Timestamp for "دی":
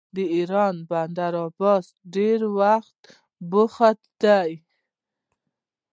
4.23-4.51